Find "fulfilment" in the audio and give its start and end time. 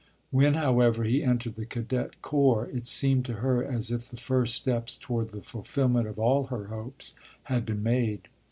5.43-6.07